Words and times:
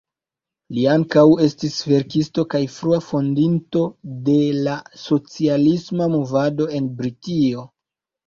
Li 0.75 0.83
ankaŭ 0.93 1.23
estis 1.47 1.75
verkisto 1.89 2.45
kaj 2.53 2.61
frua 2.77 2.99
fondinto 3.09 3.83
de 4.29 4.37
la 4.69 4.77
socialisma 5.01 6.07
movado 6.17 6.69
en 6.79 6.89
Britio. 7.03 7.67